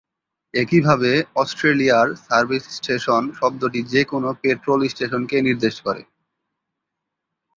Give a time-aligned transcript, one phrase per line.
[0.53, 6.01] একইভাবে, অস্ট্রেলিয়ায়, "service station" শব্দটি যে কোনও পেট্রোল স্টেশনকে নির্দেশ করে।